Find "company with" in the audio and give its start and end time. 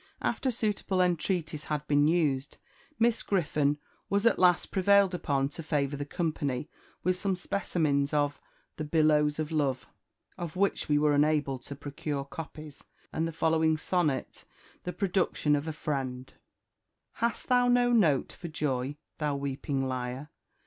6.07-7.15